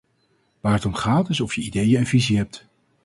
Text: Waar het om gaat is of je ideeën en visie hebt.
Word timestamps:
Waar 0.61 0.73
het 0.73 0.85
om 0.85 0.93
gaat 0.93 1.29
is 1.29 1.41
of 1.41 1.55
je 1.55 1.61
ideeën 1.61 1.97
en 1.97 2.05
visie 2.05 2.37
hebt. 2.37 2.65